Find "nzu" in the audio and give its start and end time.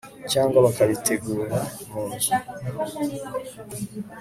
2.13-2.33